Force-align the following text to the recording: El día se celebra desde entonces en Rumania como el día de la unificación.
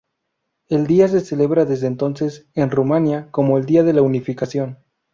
El 0.67 0.87
día 0.87 1.07
se 1.07 1.19
celebra 1.21 1.63
desde 1.65 1.85
entonces 1.85 2.47
en 2.55 2.71
Rumania 2.71 3.29
como 3.29 3.59
el 3.59 3.67
día 3.67 3.83
de 3.83 3.93
la 3.93 4.01
unificación. 4.01 4.79